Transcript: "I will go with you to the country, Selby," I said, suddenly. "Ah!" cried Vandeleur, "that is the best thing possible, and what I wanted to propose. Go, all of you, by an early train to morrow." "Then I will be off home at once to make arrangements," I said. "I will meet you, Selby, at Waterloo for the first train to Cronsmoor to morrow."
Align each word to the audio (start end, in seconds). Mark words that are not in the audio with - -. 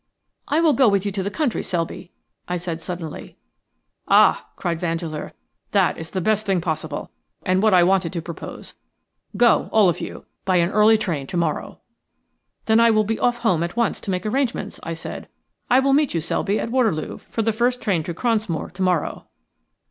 "I 0.47 0.61
will 0.61 0.73
go 0.73 0.89
with 0.89 1.05
you 1.05 1.11
to 1.11 1.21
the 1.21 1.29
country, 1.29 1.61
Selby," 1.61 2.11
I 2.47 2.57
said, 2.57 2.81
suddenly. 2.81 3.37
"Ah!" 4.07 4.47
cried 4.55 4.79
Vandeleur, 4.79 5.31
"that 5.73 5.95
is 5.99 6.09
the 6.09 6.19
best 6.19 6.43
thing 6.47 6.59
possible, 6.59 7.11
and 7.45 7.61
what 7.61 7.75
I 7.75 7.83
wanted 7.83 8.11
to 8.13 8.19
propose. 8.23 8.73
Go, 9.37 9.69
all 9.71 9.89
of 9.89 10.01
you, 10.01 10.25
by 10.43 10.55
an 10.55 10.71
early 10.71 10.97
train 10.97 11.27
to 11.27 11.37
morrow." 11.37 11.81
"Then 12.65 12.79
I 12.79 12.89
will 12.89 13.03
be 13.03 13.19
off 13.19 13.41
home 13.45 13.61
at 13.61 13.75
once 13.77 14.01
to 14.01 14.09
make 14.09 14.25
arrangements," 14.25 14.79
I 14.81 14.95
said. 14.95 15.29
"I 15.69 15.79
will 15.79 15.93
meet 15.93 16.15
you, 16.15 16.19
Selby, 16.19 16.59
at 16.59 16.71
Waterloo 16.71 17.19
for 17.29 17.43
the 17.43 17.53
first 17.53 17.79
train 17.79 18.01
to 18.01 18.13
Cronsmoor 18.15 18.71
to 18.73 18.81
morrow." 18.81 19.27